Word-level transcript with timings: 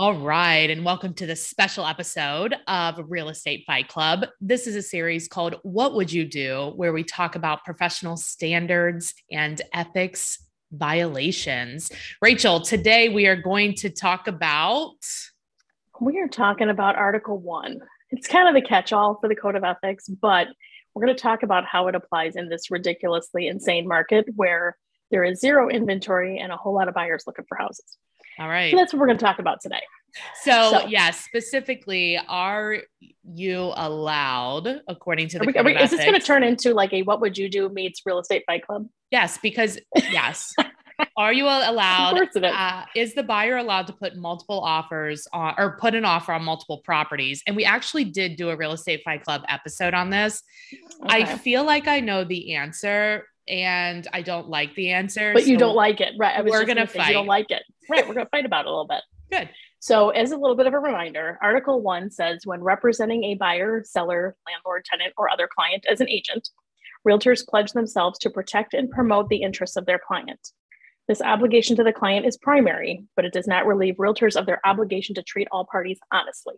All 0.00 0.14
right, 0.14 0.70
and 0.70 0.82
welcome 0.82 1.12
to 1.12 1.26
this 1.26 1.46
special 1.46 1.84
episode 1.84 2.54
of 2.66 2.98
Real 3.08 3.28
Estate 3.28 3.64
Fight 3.66 3.88
Club. 3.88 4.24
This 4.40 4.66
is 4.66 4.74
a 4.74 4.80
series 4.80 5.28
called 5.28 5.56
What 5.62 5.92
Would 5.92 6.10
You 6.10 6.24
Do, 6.24 6.72
where 6.76 6.94
we 6.94 7.04
talk 7.04 7.36
about 7.36 7.66
professional 7.66 8.16
standards 8.16 9.12
and 9.30 9.60
ethics 9.74 10.42
violations. 10.72 11.90
Rachel, 12.22 12.62
today 12.62 13.10
we 13.10 13.26
are 13.26 13.36
going 13.36 13.74
to 13.74 13.90
talk 13.90 14.26
about. 14.26 14.94
We 16.00 16.18
are 16.20 16.28
talking 16.28 16.70
about 16.70 16.96
Article 16.96 17.36
One. 17.36 17.82
It's 18.08 18.26
kind 18.26 18.48
of 18.48 18.54
the 18.54 18.66
catch 18.66 18.94
all 18.94 19.18
for 19.20 19.28
the 19.28 19.36
Code 19.36 19.54
of 19.54 19.64
Ethics, 19.64 20.08
but 20.08 20.48
we're 20.94 21.04
going 21.04 21.14
to 21.14 21.22
talk 21.22 21.42
about 21.42 21.66
how 21.66 21.88
it 21.88 21.94
applies 21.94 22.36
in 22.36 22.48
this 22.48 22.70
ridiculously 22.70 23.48
insane 23.48 23.86
market 23.86 24.24
where 24.34 24.78
there 25.10 25.24
is 25.24 25.40
zero 25.40 25.68
inventory 25.68 26.38
and 26.38 26.52
a 26.52 26.56
whole 26.56 26.72
lot 26.72 26.88
of 26.88 26.94
buyers 26.94 27.24
looking 27.26 27.44
for 27.46 27.58
houses. 27.58 27.98
All 28.40 28.48
right. 28.48 28.70
So 28.70 28.76
that's 28.78 28.92
what 28.92 29.00
we're 29.00 29.06
going 29.06 29.18
to 29.18 29.24
talk 29.24 29.38
about 29.38 29.60
today. 29.60 29.80
So, 30.42 30.72
so 30.72 30.86
yes, 30.86 31.20
specifically, 31.20 32.18
are 32.28 32.78
you 33.22 33.72
allowed, 33.76 34.80
according 34.88 35.28
to 35.28 35.38
the 35.38 35.44
we, 35.44 35.62
we, 35.62 35.76
is 35.76 35.90
this 35.90 36.00
going 36.00 36.18
to 36.18 36.26
turn 36.26 36.42
into 36.42 36.74
like 36.74 36.92
a 36.92 37.02
"What 37.02 37.20
would 37.20 37.38
you 37.38 37.48
do" 37.48 37.68
meets 37.68 38.02
real 38.04 38.18
estate 38.18 38.42
fight 38.46 38.66
club? 38.66 38.88
Yes, 39.10 39.38
because 39.40 39.78
yes. 40.10 40.52
are 41.16 41.32
you 41.32 41.44
allowed? 41.44 42.18
Uh, 42.36 42.84
is 42.96 43.14
the 43.14 43.22
buyer 43.22 43.56
allowed 43.56 43.86
to 43.86 43.92
put 43.92 44.16
multiple 44.16 44.60
offers 44.60 45.26
on 45.32 45.54
or 45.58 45.76
put 45.78 45.94
an 45.94 46.04
offer 46.04 46.32
on 46.32 46.42
multiple 46.44 46.78
properties? 46.78 47.42
And 47.46 47.56
we 47.56 47.64
actually 47.64 48.04
did 48.04 48.36
do 48.36 48.50
a 48.50 48.56
real 48.56 48.72
estate 48.72 49.02
fight 49.04 49.22
club 49.22 49.42
episode 49.48 49.94
on 49.94 50.10
this. 50.10 50.42
Okay. 51.04 51.22
I 51.22 51.36
feel 51.38 51.64
like 51.64 51.88
I 51.88 52.00
know 52.00 52.24
the 52.24 52.54
answer, 52.54 53.26
and 53.50 54.06
I 54.12 54.22
don't 54.22 54.48
like 54.48 54.74
the 54.74 54.92
answer. 54.92 55.32
But 55.34 55.42
so 55.42 55.48
you 55.48 55.58
don't 55.58 55.74
like 55.74 56.00
it, 56.00 56.14
right? 56.18 56.42
we're 56.44 56.64
gonna, 56.64 56.66
gonna 56.66 56.86
fight. 56.86 57.08
You 57.08 57.14
don't 57.14 57.26
like 57.26 57.50
it, 57.50 57.62
right? 57.90 58.06
We're 58.06 58.14
gonna 58.14 58.28
fight 58.30 58.46
about 58.46 58.64
it 58.64 58.68
a 58.68 58.70
little 58.70 58.86
bit. 58.86 59.02
Good. 59.30 59.50
So, 59.80 60.10
as 60.10 60.30
a 60.30 60.36
little 60.36 60.56
bit 60.56 60.66
of 60.66 60.74
a 60.74 60.78
reminder, 60.78 61.38
Article 61.42 61.80
1 61.80 62.10
says 62.10 62.42
when 62.44 62.62
representing 62.62 63.24
a 63.24 63.34
buyer, 63.34 63.82
seller, 63.84 64.36
landlord, 64.46 64.84
tenant, 64.84 65.14
or 65.16 65.30
other 65.30 65.48
client 65.48 65.86
as 65.90 66.00
an 66.00 66.08
agent, 66.08 66.50
realtors 67.06 67.46
pledge 67.46 67.72
themselves 67.72 68.18
to 68.20 68.30
protect 68.30 68.74
and 68.74 68.90
promote 68.90 69.28
the 69.28 69.42
interests 69.42 69.76
of 69.76 69.86
their 69.86 69.98
client. 69.98 70.50
This 71.08 71.22
obligation 71.22 71.76
to 71.76 71.82
the 71.82 71.92
client 71.92 72.26
is 72.26 72.36
primary, 72.36 73.04
but 73.16 73.24
it 73.24 73.32
does 73.32 73.46
not 73.46 73.66
relieve 73.66 73.96
realtors 73.96 74.36
of 74.36 74.46
their 74.46 74.60
obligation 74.64 75.14
to 75.14 75.22
treat 75.22 75.48
all 75.50 75.64
parties 75.64 75.98
honestly. 76.12 76.54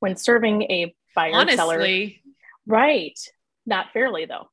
When 0.00 0.16
serving 0.16 0.62
a 0.64 0.94
buyer, 1.14 1.32
honestly. 1.34 1.56
seller, 1.56 1.86
right, 2.66 3.18
not 3.64 3.92
fairly 3.92 4.24
though. 4.24 4.48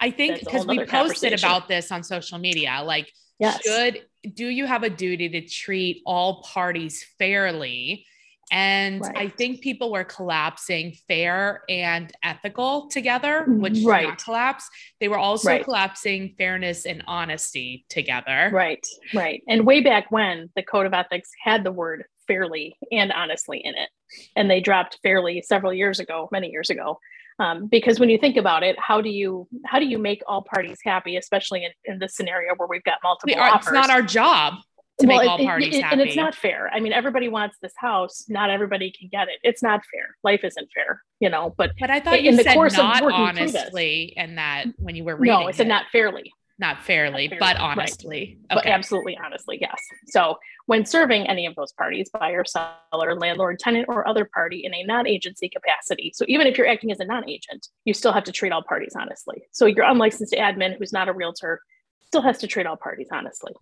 I 0.00 0.10
think 0.10 0.40
because 0.40 0.66
we 0.66 0.84
posted 0.84 1.32
about 1.32 1.68
this 1.68 1.92
on 1.92 2.02
social 2.02 2.38
media, 2.38 2.82
like 2.84 3.12
Yes. 3.38 3.62
Should 3.62 4.06
do 4.34 4.46
you 4.46 4.66
have 4.66 4.82
a 4.82 4.90
duty 4.90 5.28
to 5.28 5.40
treat 5.42 6.02
all 6.06 6.42
parties 6.42 7.04
fairly? 7.18 8.06
And 8.52 9.00
right. 9.00 9.16
I 9.16 9.28
think 9.28 9.60
people 9.60 9.90
were 9.90 10.04
collapsing 10.04 10.96
fair 11.08 11.62
and 11.68 12.12
ethical 12.22 12.88
together, 12.88 13.44
mm, 13.48 13.58
which 13.58 13.80
right. 13.84 14.08
not 14.08 14.22
collapse. 14.22 14.68
They 15.00 15.08
were 15.08 15.18
also 15.18 15.48
right. 15.48 15.64
collapsing 15.64 16.36
fairness 16.38 16.86
and 16.86 17.02
honesty 17.08 17.84
together. 17.88 18.50
Right, 18.52 18.86
right. 19.12 19.42
And 19.48 19.66
way 19.66 19.80
back 19.82 20.12
when 20.12 20.50
the 20.54 20.62
code 20.62 20.86
of 20.86 20.94
ethics 20.94 21.30
had 21.42 21.64
the 21.64 21.72
word 21.72 22.04
fairly 22.28 22.76
and 22.92 23.12
honestly 23.12 23.60
in 23.64 23.74
it, 23.74 23.88
and 24.36 24.48
they 24.48 24.60
dropped 24.60 25.00
fairly 25.02 25.42
several 25.42 25.72
years 25.72 25.98
ago, 25.98 26.28
many 26.30 26.50
years 26.50 26.70
ago 26.70 27.00
um, 27.38 27.66
because 27.66 28.00
when 28.00 28.08
you 28.08 28.18
think 28.18 28.36
about 28.36 28.62
it 28.62 28.76
how 28.78 29.00
do 29.00 29.08
you 29.08 29.46
how 29.64 29.78
do 29.78 29.86
you 29.86 29.98
make 29.98 30.22
all 30.26 30.42
parties 30.42 30.78
happy 30.84 31.16
especially 31.16 31.64
in, 31.64 31.70
in 31.84 31.98
this 31.98 32.14
scenario 32.14 32.54
where 32.56 32.68
we've 32.68 32.84
got 32.84 32.98
multiple 33.02 33.34
we 33.34 33.40
are, 33.40 33.50
offers. 33.50 33.66
it's 33.66 33.72
not 33.72 33.90
our 33.90 34.02
job 34.02 34.54
to 34.98 35.06
well, 35.06 35.18
make 35.18 35.28
all 35.28 35.38
parties 35.38 35.74
it, 35.74 35.78
it, 35.78 35.82
happy. 35.82 35.92
and 35.92 36.00
it's 36.00 36.16
not 36.16 36.34
fair. 36.34 36.70
I 36.72 36.80
mean 36.80 36.94
everybody 36.94 37.28
wants 37.28 37.58
this 37.60 37.74
house. 37.76 38.24
Not 38.30 38.48
everybody 38.48 38.90
can 38.98 39.10
get 39.12 39.28
it. 39.28 39.34
It's 39.42 39.62
not 39.62 39.82
fair. 39.92 40.16
Life 40.24 40.40
isn't 40.42 40.70
fair 40.74 41.02
you 41.20 41.28
know 41.30 41.54
but 41.56 41.72
but 41.78 41.90
i 41.90 42.00
thought 42.00 42.22
you 42.22 42.30
in 42.30 42.36
said 42.36 42.54
course 42.54 42.76
not 42.76 43.02
of 43.02 43.12
honestly 43.12 44.12
and 44.16 44.38
that 44.38 44.66
when 44.78 44.94
you 44.94 45.04
were 45.04 45.16
reading 45.16 45.40
no 45.40 45.48
it's 45.48 45.58
said 45.58 45.68
not 45.68 45.86
fairly 45.90 46.32
not 46.58 46.82
fairly, 46.82 47.28
not 47.28 47.38
fairly 47.38 47.54
but 47.54 47.56
honestly. 47.60 48.38
Right. 48.50 48.58
Okay. 48.58 48.68
But 48.68 48.72
absolutely 48.72 49.18
honestly, 49.22 49.58
yes. 49.60 49.78
So 50.08 50.38
when 50.66 50.84
serving 50.84 51.28
any 51.28 51.46
of 51.46 51.54
those 51.54 51.72
parties, 51.72 52.10
buyer, 52.10 52.44
seller, 52.44 53.14
landlord, 53.14 53.58
tenant, 53.58 53.86
or 53.88 54.06
other 54.08 54.24
party 54.32 54.64
in 54.64 54.74
a 54.74 54.82
non-agency 54.84 55.48
capacity. 55.48 56.12
So 56.14 56.24
even 56.28 56.46
if 56.46 56.58
you're 56.58 56.66
acting 56.66 56.90
as 56.90 57.00
a 57.00 57.04
non-agent, 57.04 57.68
you 57.84 57.94
still 57.94 58.12
have 58.12 58.24
to 58.24 58.32
treat 58.32 58.52
all 58.52 58.62
parties 58.62 58.94
honestly. 58.98 59.44
So 59.52 59.66
your 59.66 59.84
unlicensed 59.84 60.34
admin 60.34 60.76
who's 60.78 60.92
not 60.92 61.08
a 61.08 61.12
realtor 61.12 61.60
still 62.06 62.22
has 62.22 62.38
to 62.38 62.46
treat 62.46 62.66
all 62.66 62.76
parties 62.76 63.08
honestly. 63.12 63.52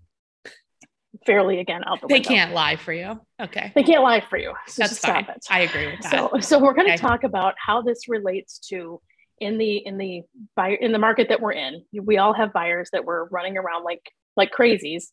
Fairly 1.26 1.60
again 1.60 1.82
out 1.86 2.00
the 2.00 2.08
They 2.08 2.14
window. 2.14 2.28
can't 2.28 2.52
lie 2.54 2.76
for 2.76 2.92
you. 2.92 3.20
Okay. 3.40 3.72
They 3.74 3.82
can't 3.82 4.02
lie 4.02 4.20
for 4.20 4.36
you. 4.36 4.52
So 4.66 4.82
That's 4.82 4.98
fine. 4.98 5.26
I 5.50 5.60
agree 5.60 5.86
with 5.86 6.00
that. 6.02 6.10
So 6.10 6.38
so 6.40 6.58
we're 6.58 6.74
going 6.74 6.88
to 6.88 6.94
okay. 6.94 7.00
talk 7.00 7.24
about 7.24 7.54
how 7.58 7.82
this 7.82 8.08
relates 8.08 8.58
to 8.70 9.00
in 9.40 9.58
the 9.58 9.76
in 9.78 9.98
the 9.98 10.22
buyer 10.56 10.74
in 10.74 10.92
the 10.92 10.98
market 10.98 11.28
that 11.28 11.40
we're 11.40 11.52
in 11.52 11.82
we 12.02 12.18
all 12.18 12.32
have 12.32 12.52
buyers 12.52 12.88
that 12.92 13.04
were 13.04 13.28
running 13.30 13.56
around 13.56 13.82
like 13.82 14.02
like 14.36 14.52
crazies 14.52 15.06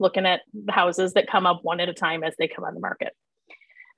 looking 0.00 0.26
at 0.26 0.40
houses 0.70 1.12
that 1.14 1.28
come 1.28 1.46
up 1.46 1.60
one 1.62 1.80
at 1.80 1.88
a 1.88 1.94
time 1.94 2.24
as 2.24 2.34
they 2.38 2.48
come 2.48 2.64
on 2.64 2.74
the 2.74 2.80
market. 2.80 3.12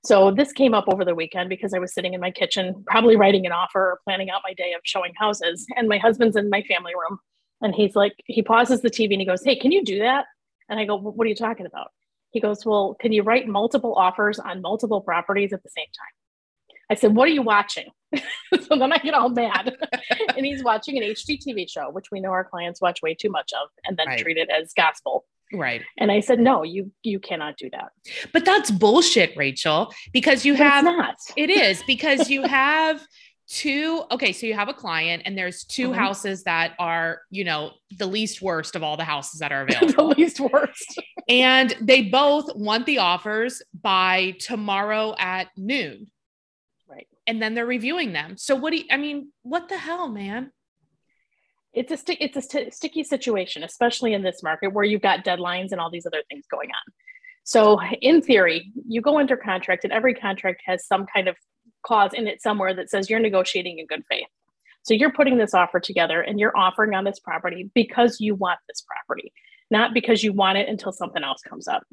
So 0.05 0.31
this 0.31 0.51
came 0.51 0.73
up 0.73 0.85
over 0.87 1.03
the 1.03 1.15
weekend 1.15 1.49
because 1.49 1.73
i 1.73 1.79
was 1.79 1.93
sitting 1.93 2.13
in 2.13 2.21
my 2.21 2.31
kitchen 2.31 2.83
probably 2.85 3.15
writing 3.15 3.45
an 3.45 3.51
offer 3.51 3.81
or 3.81 3.99
planning 4.03 4.29
out 4.29 4.41
my 4.43 4.53
day 4.53 4.73
of 4.73 4.81
showing 4.83 5.11
houses 5.17 5.65
and 5.75 5.89
my 5.89 5.97
husband's 5.97 6.35
in 6.35 6.49
my 6.49 6.61
family 6.61 6.93
room 6.93 7.19
and 7.61 7.73
he's 7.73 7.95
like 7.95 8.13
he 8.25 8.41
pauses 8.41 8.81
the 8.81 8.91
tv 8.91 9.13
and 9.13 9.21
he 9.21 9.25
goes 9.25 9.43
hey 9.43 9.55
can 9.57 9.71
you 9.71 9.83
do 9.83 9.99
that? 9.99 10.25
And 10.69 10.79
i 10.79 10.85
go 10.85 10.95
what 10.95 11.25
are 11.25 11.29
you 11.29 11.35
talking 11.35 11.65
about? 11.65 11.87
He 12.31 12.39
goes 12.39 12.65
well 12.65 12.95
can 12.99 13.11
you 13.11 13.23
write 13.23 13.47
multiple 13.47 13.95
offers 13.95 14.39
on 14.39 14.61
multiple 14.61 15.01
properties 15.01 15.51
at 15.51 15.63
the 15.63 15.69
same 15.69 15.85
time 15.85 16.13
I 16.89 16.95
said, 16.95 17.15
What 17.15 17.27
are 17.27 17.31
you 17.31 17.41
watching? 17.41 17.87
so 18.15 18.77
then 18.77 18.93
I 18.93 18.97
get 18.97 19.13
all 19.13 19.29
mad. 19.29 19.75
and 20.35 20.45
he's 20.45 20.63
watching 20.63 20.97
an 20.97 21.03
HGTV 21.03 21.69
show, 21.69 21.89
which 21.89 22.07
we 22.11 22.19
know 22.19 22.31
our 22.31 22.43
clients 22.43 22.81
watch 22.81 23.01
way 23.01 23.13
too 23.13 23.29
much 23.29 23.51
of 23.53 23.69
and 23.85 23.97
then 23.97 24.07
right. 24.07 24.19
treat 24.19 24.37
it 24.37 24.49
as 24.49 24.73
gospel. 24.73 25.25
Right. 25.53 25.81
And 25.97 26.11
I 26.11 26.19
said, 26.19 26.39
No, 26.39 26.63
you 26.63 26.91
you 27.03 27.19
cannot 27.19 27.57
do 27.57 27.69
that. 27.71 27.89
But 28.33 28.45
that's 28.45 28.71
bullshit, 28.71 29.35
Rachel, 29.37 29.93
because 30.11 30.45
you 30.45 30.53
but 30.53 30.67
have 30.67 30.83
not. 30.83 31.15
It 31.37 31.49
is 31.49 31.83
because 31.83 32.29
you 32.29 32.43
have 32.43 33.05
two 33.49 34.03
okay 34.11 34.33
so 34.33 34.45
you 34.45 34.53
have 34.53 34.67
a 34.67 34.73
client 34.73 35.23
and 35.25 35.37
there's 35.37 35.63
2 35.63 35.87
mm-hmm. 35.87 35.97
houses 35.97 36.43
that 36.43 36.73
are 36.79 37.21
you 37.31 37.45
know 37.45 37.71
the 37.97 38.05
least 38.05 38.41
worst 38.41 38.75
of 38.75 38.83
all 38.83 38.97
the 38.97 39.05
houses 39.05 39.39
that 39.39 39.53
are 39.53 39.61
available 39.61 40.09
the 40.09 40.21
least 40.21 40.41
worst 40.41 41.01
and 41.29 41.73
they 41.79 42.01
both 42.01 42.53
want 42.57 42.85
the 42.85 42.97
offers 42.97 43.61
by 43.81 44.35
tomorrow 44.39 45.15
at 45.17 45.47
noon 45.55 46.07
and 47.27 47.41
then 47.41 47.53
they're 47.53 47.65
reviewing 47.65 48.13
them. 48.13 48.37
So 48.37 48.55
what 48.55 48.71
do 48.71 48.77
you, 48.77 48.85
I 48.89 48.97
mean, 48.97 49.31
what 49.43 49.69
the 49.69 49.77
hell, 49.77 50.07
man? 50.07 50.51
It's 51.73 51.91
a 51.91 51.97
st- 51.97 52.19
it's 52.21 52.37
a 52.37 52.41
st- 52.41 52.73
sticky 52.73 53.03
situation, 53.03 53.63
especially 53.63 54.13
in 54.13 54.23
this 54.23 54.41
market 54.41 54.73
where 54.73 54.85
you've 54.85 55.01
got 55.01 55.25
deadlines 55.25 55.71
and 55.71 55.79
all 55.79 55.91
these 55.91 56.07
other 56.07 56.23
things 56.29 56.45
going 56.49 56.69
on. 56.69 56.93
So 57.43 57.79
in 58.01 58.21
theory, 58.21 58.71
you 58.87 59.01
go 59.01 59.19
under 59.19 59.37
contract, 59.37 59.83
and 59.83 59.93
every 59.93 60.13
contract 60.15 60.61
has 60.65 60.87
some 60.87 61.05
kind 61.13 61.27
of 61.27 61.35
clause 61.83 62.13
in 62.13 62.27
it 62.27 62.41
somewhere 62.41 62.73
that 62.73 62.89
says 62.89 63.09
you're 63.09 63.19
negotiating 63.19 63.79
in 63.79 63.85
good 63.85 64.03
faith. 64.09 64.27
So 64.83 64.93
you're 64.93 65.11
putting 65.11 65.37
this 65.37 65.53
offer 65.53 65.79
together 65.79 66.21
and 66.21 66.39
you're 66.39 66.57
offering 66.57 66.95
on 66.95 67.03
this 67.03 67.19
property 67.19 67.69
because 67.75 68.19
you 68.19 68.35
want 68.35 68.59
this 68.67 68.81
property, 68.81 69.33
not 69.69 69.93
because 69.93 70.23
you 70.23 70.33
want 70.33 70.57
it 70.57 70.69
until 70.69 70.93
something 70.93 71.23
else 71.23 71.41
comes 71.41 71.67
up. 71.67 71.83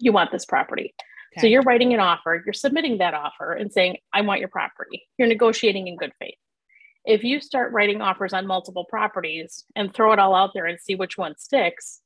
You 0.00 0.12
want 0.12 0.32
this 0.32 0.46
property. 0.46 0.94
Okay. 1.38 1.46
So 1.46 1.50
you're 1.50 1.62
writing 1.62 1.94
an 1.94 2.00
offer, 2.00 2.42
you're 2.44 2.52
submitting 2.52 2.98
that 2.98 3.14
offer 3.14 3.52
and 3.52 3.72
saying, 3.72 3.98
I 4.12 4.22
want 4.22 4.40
your 4.40 4.48
property. 4.48 5.06
You're 5.18 5.28
negotiating 5.28 5.86
in 5.86 5.96
good 5.96 6.12
faith. 6.18 6.34
If 7.04 7.22
you 7.22 7.40
start 7.40 7.72
writing 7.72 8.02
offers 8.02 8.32
on 8.32 8.46
multiple 8.46 8.84
properties 8.84 9.64
and 9.76 9.94
throw 9.94 10.12
it 10.12 10.18
all 10.18 10.34
out 10.34 10.50
there 10.52 10.66
and 10.66 10.78
see 10.80 10.94
which 10.94 11.16
one 11.16 11.36
sticks, 11.38 12.00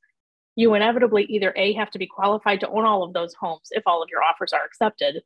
you 0.55 0.75
inevitably 0.75 1.25
either 1.25 1.53
A 1.57 1.73
have 1.73 1.91
to 1.93 1.99
be 1.99 2.07
qualified 2.07 2.61
to 2.61 2.69
own 2.69 2.85
all 2.85 3.03
of 3.03 3.15
those 3.15 3.35
homes 3.35 3.69
if 3.71 3.83
all 3.87 4.03
of 4.03 4.11
your 4.11 4.23
offers 4.23 4.53
are 4.53 4.65
accepted, 4.65 5.23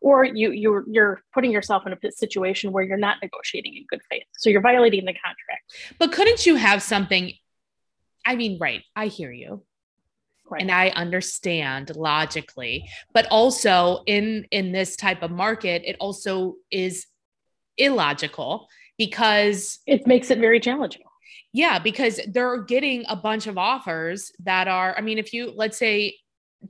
or 0.00 0.24
you 0.24 0.50
you're 0.50 0.84
you're 0.88 1.20
putting 1.34 1.52
yourself 1.52 1.86
in 1.86 1.92
a 1.92 2.10
situation 2.10 2.72
where 2.72 2.82
you're 2.82 2.96
not 2.96 3.18
negotiating 3.22 3.76
in 3.76 3.84
good 3.88 4.00
faith. 4.10 4.24
So 4.38 4.48
you're 4.48 4.62
violating 4.62 5.04
the 5.04 5.12
contract. 5.12 5.74
But 5.98 6.10
couldn't 6.12 6.46
you 6.46 6.56
have 6.56 6.82
something 6.82 7.32
I 8.24 8.36
mean, 8.36 8.58
right, 8.58 8.82
I 8.94 9.06
hear 9.06 9.32
you. 9.32 9.62
Right. 10.52 10.60
And 10.60 10.70
I 10.70 10.90
understand 10.90 11.96
logically, 11.96 12.88
but 13.14 13.26
also 13.30 14.02
in 14.06 14.46
in 14.50 14.72
this 14.72 14.96
type 14.96 15.22
of 15.22 15.30
market, 15.30 15.82
it 15.86 15.96
also 15.98 16.56
is 16.70 17.06
illogical 17.78 18.68
because 18.98 19.78
it 19.86 20.06
makes 20.06 20.30
it 20.30 20.38
very 20.38 20.60
challenging. 20.60 21.02
Yeah, 21.54 21.78
because 21.78 22.20
they're 22.28 22.62
getting 22.62 23.04
a 23.08 23.16
bunch 23.16 23.46
of 23.46 23.56
offers 23.56 24.32
that 24.44 24.68
are, 24.68 24.94
I 24.96 25.00
mean, 25.00 25.18
if 25.18 25.32
you 25.32 25.52
let's 25.54 25.78
say 25.78 26.18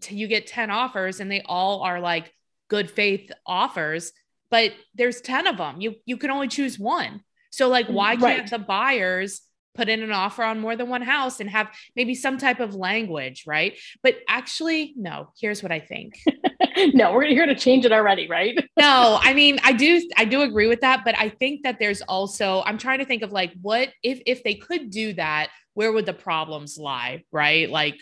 you 0.08 0.28
get 0.28 0.46
10 0.46 0.70
offers 0.70 1.20
and 1.20 1.30
they 1.30 1.42
all 1.44 1.82
are 1.82 2.00
like 2.00 2.32
good 2.68 2.90
faith 2.90 3.30
offers, 3.46 4.12
but 4.50 4.72
there's 4.94 5.20
10 5.20 5.46
of 5.46 5.56
them. 5.56 5.80
You 5.80 5.96
you 6.04 6.16
can 6.16 6.30
only 6.30 6.48
choose 6.48 6.78
one. 6.78 7.22
So 7.50 7.68
like 7.68 7.88
why 7.88 8.16
can't 8.16 8.48
the 8.48 8.58
buyers 8.58 9.42
put 9.74 9.88
in 9.88 10.02
an 10.02 10.12
offer 10.12 10.42
on 10.42 10.60
more 10.60 10.76
than 10.76 10.88
one 10.88 11.02
house 11.02 11.40
and 11.40 11.48
have 11.48 11.68
maybe 11.96 12.14
some 12.14 12.38
type 12.38 12.60
of 12.60 12.74
language, 12.74 13.44
right? 13.46 13.78
But 14.02 14.16
actually, 14.28 14.92
no, 14.96 15.32
here's 15.40 15.62
what 15.62 15.72
I 15.72 15.80
think. 15.80 16.18
no, 16.94 17.12
we're 17.12 17.26
here 17.26 17.46
to 17.46 17.54
change 17.54 17.84
it 17.84 17.92
already, 17.92 18.28
right? 18.28 18.56
no, 18.78 19.18
I 19.20 19.34
mean, 19.34 19.58
I 19.64 19.72
do 19.72 20.08
I 20.16 20.24
do 20.24 20.42
agree 20.42 20.66
with 20.66 20.80
that, 20.80 21.02
but 21.04 21.18
I 21.18 21.28
think 21.28 21.62
that 21.62 21.78
there's 21.78 22.02
also 22.02 22.62
I'm 22.66 22.78
trying 22.78 22.98
to 22.98 23.04
think 23.04 23.22
of 23.22 23.32
like 23.32 23.52
what 23.60 23.90
if 24.02 24.20
if 24.26 24.42
they 24.42 24.54
could 24.54 24.90
do 24.90 25.14
that, 25.14 25.50
where 25.74 25.92
would 25.92 26.06
the 26.06 26.12
problems 26.12 26.78
lie, 26.78 27.24
right? 27.32 27.68
Like 27.68 27.96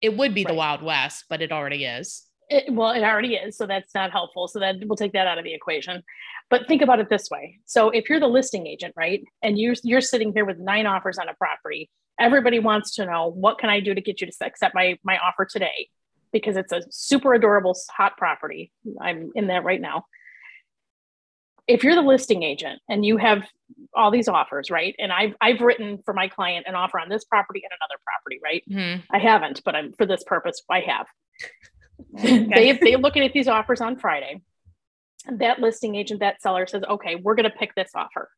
it 0.00 0.16
would 0.16 0.34
be 0.34 0.44
right. 0.44 0.52
the 0.52 0.54
Wild 0.54 0.82
West, 0.82 1.24
but 1.28 1.42
it 1.42 1.52
already 1.52 1.84
is. 1.84 2.24
It, 2.52 2.72
well, 2.72 2.90
it 2.90 3.04
already 3.04 3.36
is, 3.36 3.56
so 3.56 3.64
that's 3.66 3.94
not 3.94 4.10
helpful. 4.10 4.48
So 4.48 4.58
then 4.58 4.82
we'll 4.86 4.96
take 4.96 5.12
that 5.12 5.28
out 5.28 5.38
of 5.38 5.44
the 5.44 5.54
equation. 5.54 6.02
But 6.50 6.66
think 6.66 6.82
about 6.82 6.98
it 6.98 7.08
this 7.08 7.30
way: 7.30 7.60
so 7.64 7.90
if 7.90 8.10
you're 8.10 8.18
the 8.18 8.26
listing 8.26 8.66
agent, 8.66 8.92
right, 8.96 9.22
and 9.40 9.56
you're, 9.56 9.76
you're 9.84 10.00
sitting 10.00 10.32
here 10.32 10.44
with 10.44 10.58
nine 10.58 10.84
offers 10.84 11.16
on 11.16 11.28
a 11.28 11.34
property, 11.34 11.88
everybody 12.18 12.58
wants 12.58 12.96
to 12.96 13.06
know 13.06 13.30
what 13.30 13.58
can 13.58 13.70
I 13.70 13.78
do 13.78 13.94
to 13.94 14.00
get 14.00 14.20
you 14.20 14.26
to 14.26 14.44
accept 14.44 14.74
my 14.74 14.98
my 15.04 15.16
offer 15.18 15.44
today, 15.44 15.88
because 16.32 16.56
it's 16.56 16.72
a 16.72 16.82
super 16.90 17.34
adorable 17.34 17.76
hot 17.88 18.16
property. 18.16 18.72
I'm 19.00 19.30
in 19.36 19.46
that 19.46 19.62
right 19.62 19.80
now. 19.80 20.06
If 21.68 21.84
you're 21.84 21.94
the 21.94 22.02
listing 22.02 22.42
agent 22.42 22.80
and 22.88 23.06
you 23.06 23.16
have 23.16 23.46
all 23.94 24.10
these 24.10 24.26
offers, 24.26 24.72
right? 24.72 24.96
And 24.98 25.12
I've 25.12 25.34
I've 25.40 25.60
written 25.60 26.00
for 26.04 26.14
my 26.14 26.26
client 26.26 26.66
an 26.66 26.74
offer 26.74 26.98
on 26.98 27.08
this 27.08 27.24
property 27.24 27.62
and 27.62 27.70
another 27.70 28.00
property, 28.04 28.40
right? 28.42 28.64
Mm-hmm. 28.68 29.14
I 29.14 29.18
haven't, 29.20 29.62
but 29.64 29.76
I'm 29.76 29.92
for 29.92 30.04
this 30.04 30.24
purpose, 30.24 30.60
I 30.68 30.80
have. 30.80 31.06
They 32.12 32.72
they 32.72 32.96
looking 32.96 33.24
at 33.24 33.32
these 33.32 33.48
offers 33.48 33.80
on 33.80 33.96
Friday. 33.96 34.42
That 35.30 35.60
listing 35.60 35.94
agent, 35.96 36.20
that 36.20 36.40
seller 36.40 36.66
says, 36.66 36.82
okay, 36.88 37.16
we're 37.16 37.34
going 37.34 37.50
to 37.50 37.56
pick 37.56 37.74
this 37.74 37.90
offer. 37.94 38.30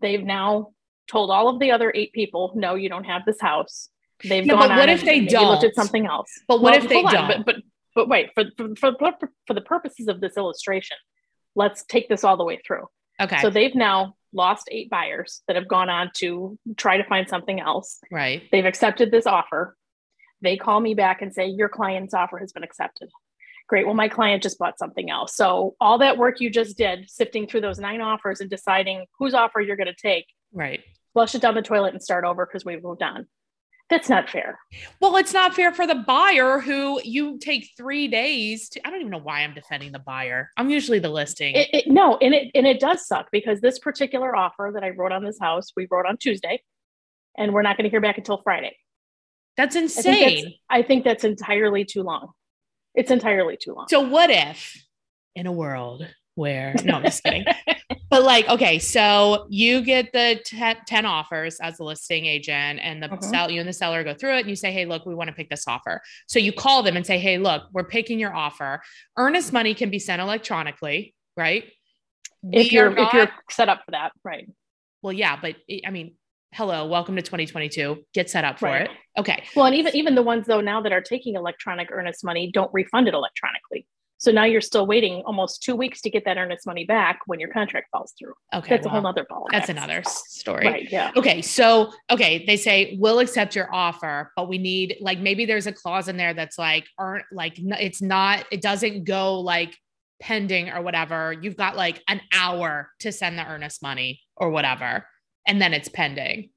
They've 0.00 0.22
now 0.22 0.72
told 1.08 1.30
all 1.30 1.48
of 1.48 1.60
the 1.60 1.70
other 1.70 1.92
eight 1.94 2.12
people, 2.12 2.52
no, 2.56 2.74
you 2.74 2.88
don't 2.88 3.04
have 3.04 3.22
this 3.24 3.40
house. 3.40 3.88
They've 4.22 4.44
yeah, 4.44 4.54
gone 4.54 4.68
but 4.68 4.76
what 4.78 4.88
if 4.88 5.04
they 5.04 5.24
don't 5.24 5.50
looked 5.50 5.64
at 5.64 5.74
something 5.74 6.06
else? 6.06 6.30
But 6.48 6.60
what 6.60 6.72
well, 6.72 6.82
if 6.82 6.88
they 6.88 7.02
don't? 7.02 7.16
On, 7.16 7.28
but, 7.28 7.46
but 7.46 7.56
but 7.94 8.08
wait 8.08 8.30
for, 8.34 8.44
for 8.56 8.92
for 8.98 9.12
for 9.46 9.54
the 9.54 9.60
purposes 9.60 10.08
of 10.08 10.20
this 10.20 10.36
illustration, 10.36 10.96
let's 11.54 11.84
take 11.84 12.08
this 12.08 12.24
all 12.24 12.36
the 12.36 12.44
way 12.44 12.60
through. 12.66 12.88
Okay. 13.20 13.40
So 13.40 13.50
they've 13.50 13.74
now 13.74 14.16
lost 14.32 14.68
eight 14.72 14.90
buyers 14.90 15.42
that 15.46 15.56
have 15.56 15.68
gone 15.68 15.88
on 15.88 16.10
to 16.16 16.58
try 16.76 16.96
to 16.96 17.04
find 17.04 17.28
something 17.28 17.60
else. 17.60 18.00
Right. 18.10 18.42
They've 18.50 18.64
accepted 18.64 19.10
this 19.10 19.26
offer. 19.26 19.76
They 20.44 20.56
call 20.56 20.78
me 20.78 20.94
back 20.94 21.22
and 21.22 21.34
say, 21.34 21.46
Your 21.46 21.68
client's 21.68 22.14
offer 22.14 22.38
has 22.38 22.52
been 22.52 22.62
accepted. 22.62 23.10
Great. 23.66 23.86
Well, 23.86 23.94
my 23.94 24.08
client 24.08 24.42
just 24.42 24.58
bought 24.58 24.78
something 24.78 25.10
else. 25.10 25.34
So, 25.34 25.74
all 25.80 25.98
that 25.98 26.18
work 26.18 26.40
you 26.40 26.50
just 26.50 26.76
did, 26.76 27.08
sifting 27.08 27.46
through 27.46 27.62
those 27.62 27.78
nine 27.78 28.02
offers 28.02 28.40
and 28.40 28.50
deciding 28.50 29.06
whose 29.18 29.32
offer 29.34 29.60
you're 29.60 29.76
going 29.76 29.86
to 29.86 29.94
take, 29.94 30.26
right? 30.52 30.80
Flush 31.14 31.34
it 31.34 31.40
down 31.40 31.54
the 31.54 31.62
toilet 31.62 31.94
and 31.94 32.02
start 32.02 32.24
over 32.24 32.44
because 32.44 32.64
we've 32.64 32.82
moved 32.82 33.02
on. 33.02 33.26
That's 33.90 34.08
not 34.08 34.30
fair. 34.30 34.58
Well, 35.00 35.16
it's 35.16 35.32
not 35.32 35.54
fair 35.54 35.72
for 35.72 35.86
the 35.86 35.94
buyer 35.94 36.58
who 36.58 37.00
you 37.04 37.38
take 37.38 37.70
three 37.76 38.08
days 38.08 38.68
to. 38.70 38.86
I 38.86 38.90
don't 38.90 39.00
even 39.00 39.12
know 39.12 39.18
why 39.18 39.40
I'm 39.40 39.54
defending 39.54 39.92
the 39.92 39.98
buyer. 39.98 40.50
I'm 40.56 40.70
usually 40.70 40.98
the 40.98 41.10
listing. 41.10 41.54
It, 41.54 41.68
it, 41.72 41.86
no, 41.86 42.16
and 42.18 42.34
it 42.34 42.50
and 42.54 42.66
it 42.66 42.80
does 42.80 43.06
suck 43.06 43.28
because 43.30 43.60
this 43.60 43.78
particular 43.78 44.34
offer 44.34 44.70
that 44.74 44.82
I 44.82 44.90
wrote 44.90 45.12
on 45.12 45.24
this 45.24 45.38
house, 45.38 45.72
we 45.76 45.86
wrote 45.90 46.06
on 46.06 46.16
Tuesday, 46.16 46.62
and 47.36 47.52
we're 47.52 47.62
not 47.62 47.76
going 47.76 47.84
to 47.84 47.90
hear 47.90 48.00
back 48.00 48.18
until 48.18 48.40
Friday. 48.42 48.76
That's 49.56 49.76
insane. 49.76 50.14
I 50.14 50.14
think 50.14 50.44
that's, 50.44 50.56
I 50.70 50.82
think 50.82 51.04
that's 51.04 51.24
entirely 51.24 51.84
too 51.84 52.02
long. 52.02 52.30
It's 52.94 53.10
entirely 53.10 53.56
too 53.56 53.74
long. 53.74 53.86
So 53.88 54.00
what 54.00 54.30
if 54.30 54.76
in 55.34 55.46
a 55.46 55.52
world 55.52 56.06
where 56.34 56.74
no, 56.84 56.94
I'm 56.94 57.04
just 57.04 57.22
kidding. 57.22 57.44
but 58.10 58.22
like, 58.22 58.48
okay, 58.48 58.78
so 58.78 59.46
you 59.48 59.82
get 59.82 60.12
the 60.12 60.40
t- 60.44 60.74
10 60.86 61.06
offers 61.06 61.58
as 61.60 61.78
a 61.78 61.84
listing 61.84 62.26
agent 62.26 62.80
and 62.82 63.02
the 63.02 63.08
mm-hmm. 63.08 63.24
sell 63.24 63.50
you 63.50 63.60
and 63.60 63.68
the 63.68 63.72
seller 63.72 64.02
go 64.04 64.14
through 64.14 64.36
it 64.36 64.40
and 64.40 64.48
you 64.48 64.56
say, 64.56 64.72
Hey, 64.72 64.84
look, 64.84 65.06
we 65.06 65.14
want 65.14 65.28
to 65.28 65.34
pick 65.34 65.48
this 65.48 65.66
offer. 65.68 66.00
So 66.26 66.38
you 66.38 66.52
call 66.52 66.82
them 66.82 66.96
and 66.96 67.06
say, 67.06 67.18
Hey, 67.18 67.38
look, 67.38 67.64
we're 67.72 67.84
picking 67.84 68.18
your 68.18 68.34
offer. 68.34 68.80
Earnest 69.16 69.52
money 69.52 69.74
can 69.74 69.90
be 69.90 69.98
sent 69.98 70.20
electronically, 70.20 71.14
right? 71.36 71.64
If 72.52 72.72
you're 72.72 72.90
not, 72.90 73.08
if 73.08 73.14
you're 73.14 73.28
set 73.50 73.68
up 73.68 73.82
for 73.84 73.92
that, 73.92 74.12
right. 74.22 74.48
Well, 75.02 75.12
yeah, 75.12 75.38
but 75.40 75.56
I 75.86 75.90
mean, 75.90 76.14
hello, 76.54 76.86
welcome 76.86 77.16
to 77.16 77.22
2022. 77.22 78.04
Get 78.14 78.30
set 78.30 78.44
up 78.44 78.60
for 78.60 78.66
right. 78.66 78.82
it. 78.82 78.90
Okay. 79.18 79.44
Well, 79.56 79.66
and 79.66 79.74
even 79.74 79.94
even 79.96 80.14
the 80.14 80.22
ones 80.22 80.46
though 80.46 80.60
now 80.60 80.80
that 80.82 80.92
are 80.92 81.00
taking 81.00 81.34
electronic 81.34 81.88
earnest 81.90 82.24
money 82.24 82.50
don't 82.52 82.72
refund 82.72 83.08
it 83.08 83.14
electronically. 83.14 83.86
So 84.18 84.30
now 84.30 84.44
you're 84.44 84.60
still 84.60 84.86
waiting 84.86 85.22
almost 85.26 85.62
two 85.62 85.74
weeks 85.74 86.00
to 86.02 86.10
get 86.10 86.24
that 86.24 86.38
earnest 86.38 86.66
money 86.66 86.86
back 86.86 87.20
when 87.26 87.40
your 87.40 87.50
contract 87.50 87.88
falls 87.90 88.14
through. 88.18 88.32
Okay. 88.54 88.70
That's 88.70 88.86
well, 88.86 88.96
a 88.96 89.00
whole 89.00 89.06
other 89.06 89.26
ball. 89.28 89.48
That's 89.50 89.68
another 89.68 90.02
story. 90.06 90.66
Right. 90.66 90.90
Yeah. 90.90 91.10
Okay. 91.16 91.42
So, 91.42 91.92
okay. 92.08 92.44
They 92.46 92.56
say, 92.56 92.96
we'll 92.98 93.18
accept 93.18 93.54
your 93.54 93.68
offer, 93.74 94.32
but 94.34 94.48
we 94.48 94.56
need 94.56 94.96
like, 95.00 95.18
maybe 95.18 95.44
there's 95.44 95.66
a 95.66 95.72
clause 95.72 96.08
in 96.08 96.16
there 96.16 96.32
that's 96.32 96.58
like, 96.58 96.86
aren't 96.96 97.26
like 97.32 97.54
it's 97.58 98.00
not, 98.00 98.46
it 98.50 98.62
doesn't 98.62 99.04
go 99.04 99.40
like 99.40 99.76
pending 100.22 100.70
or 100.70 100.80
whatever. 100.80 101.34
You've 101.34 101.56
got 101.56 101.76
like 101.76 102.02
an 102.08 102.22
hour 102.32 102.90
to 103.00 103.12
send 103.12 103.36
the 103.36 103.46
earnest 103.46 103.82
money 103.82 104.22
or 104.36 104.48
whatever 104.48 105.04
and 105.46 105.60
then 105.60 105.72
it's 105.72 105.88
pending? 105.88 106.50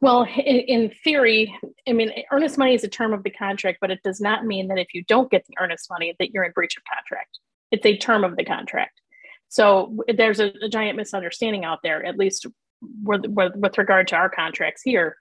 Well, 0.00 0.22
in, 0.22 0.56
in, 0.60 0.90
theory, 1.04 1.54
I 1.86 1.92
mean, 1.92 2.10
earnest 2.32 2.56
money 2.56 2.74
is 2.74 2.84
a 2.84 2.88
term 2.88 3.12
of 3.12 3.22
the 3.22 3.30
contract, 3.30 3.78
but 3.80 3.90
it 3.90 4.02
does 4.02 4.20
not 4.20 4.46
mean 4.46 4.68
that 4.68 4.78
if 4.78 4.94
you 4.94 5.04
don't 5.04 5.30
get 5.30 5.44
the 5.46 5.56
earnest 5.60 5.90
money, 5.90 6.14
that 6.18 6.32
you're 6.32 6.44
in 6.44 6.52
breach 6.52 6.76
of 6.76 6.82
contract. 6.84 7.38
It's 7.70 7.84
a 7.84 7.98
term 7.98 8.24
of 8.24 8.36
the 8.36 8.44
contract. 8.44 9.00
So 9.48 9.96
there's 10.08 10.40
a, 10.40 10.52
a 10.62 10.68
giant 10.68 10.96
misunderstanding 10.96 11.64
out 11.64 11.80
there, 11.82 12.04
at 12.04 12.16
least 12.16 12.46
with, 13.02 13.26
with, 13.26 13.54
with 13.56 13.76
regard 13.76 14.08
to 14.08 14.16
our 14.16 14.30
contracts 14.30 14.80
here, 14.82 15.16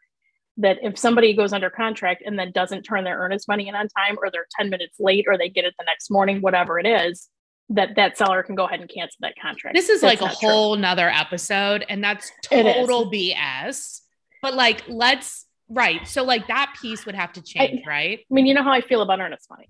that 0.57 0.77
if 0.81 0.97
somebody 0.97 1.33
goes 1.33 1.51
under 1.51 1.69
contract 1.69 2.23
and 2.25 2.39
then 2.39 2.51
doesn't 2.51 2.83
turn 2.83 3.03
their 3.03 3.17
earnest 3.17 3.47
money 3.47 3.67
in 3.67 3.75
on 3.75 3.87
time, 3.89 4.17
or 4.21 4.29
they're 4.31 4.47
10 4.57 4.69
minutes 4.69 4.95
late, 4.99 5.25
or 5.27 5.37
they 5.37 5.49
get 5.49 5.65
it 5.65 5.73
the 5.77 5.85
next 5.85 6.09
morning, 6.09 6.41
whatever 6.41 6.79
it 6.79 6.85
is, 6.85 7.27
that 7.69 7.95
that 7.95 8.17
seller 8.17 8.43
can 8.43 8.55
go 8.55 8.65
ahead 8.65 8.81
and 8.81 8.89
cancel 8.89 9.17
that 9.21 9.35
contract. 9.41 9.75
This 9.75 9.89
is 9.89 10.01
that's 10.01 10.21
like 10.21 10.31
a 10.31 10.33
whole 10.33 10.75
true. 10.75 10.81
nother 10.81 11.07
episode, 11.07 11.85
and 11.87 12.03
that's 12.03 12.31
total 12.43 13.11
BS. 13.11 14.01
But 14.41 14.55
like, 14.55 14.83
let's 14.87 15.45
right. 15.69 16.07
So 16.07 16.23
like 16.23 16.47
that 16.47 16.75
piece 16.81 17.05
would 17.05 17.15
have 17.15 17.33
to 17.33 17.41
change, 17.41 17.83
I, 17.85 17.89
right? 17.89 18.19
I 18.19 18.33
mean, 18.33 18.45
you 18.45 18.53
know 18.53 18.63
how 18.63 18.71
I 18.71 18.81
feel 18.81 19.01
about 19.01 19.19
earnest 19.19 19.49
money. 19.49 19.69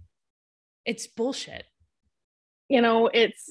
It's 0.86 1.08
bullshit. 1.08 1.66
You 2.70 2.82
know, 2.82 3.08
it's 3.08 3.50